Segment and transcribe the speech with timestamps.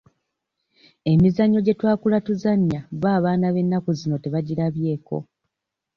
[1.11, 5.15] Emizannyo gye twakula tuzannya bbo abaana b'ennaku zino tebagirabyeko.